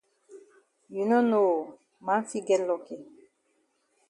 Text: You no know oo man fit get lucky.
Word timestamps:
You 0.95 1.03
no 1.09 1.19
know 1.29 1.43
oo 1.53 1.65
man 2.05 2.21
fit 2.29 2.43
get 2.47 2.61
lucky. 2.69 2.97